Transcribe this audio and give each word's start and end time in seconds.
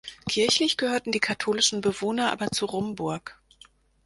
Kirchlich 0.27 0.77
gehörten 0.77 1.11
die 1.11 1.19
katholischen 1.19 1.81
Bewohner 1.81 2.31
aber 2.31 2.49
zu 2.49 2.65
Rumburg. 2.65 3.39